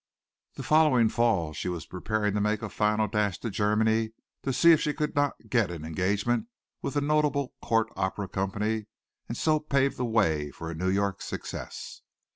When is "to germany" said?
3.41-4.13